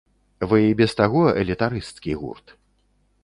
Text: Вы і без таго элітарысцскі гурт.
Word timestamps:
Вы 0.51 0.57
і 0.67 0.71
без 0.79 0.95
таго 1.01 1.21
элітарысцскі 1.43 2.15
гурт. 2.21 2.47